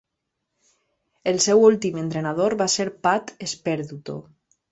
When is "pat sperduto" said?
3.07-4.19